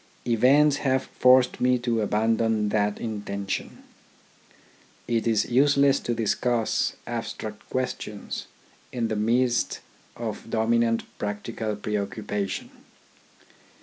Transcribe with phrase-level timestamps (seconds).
[0.25, 3.83] Events have forced me to abandon that inten tion.
[5.07, 8.47] It is useless to discuss abstract questions
[8.91, 9.81] in the midst
[10.15, 12.71] of dominant practical preoccupation.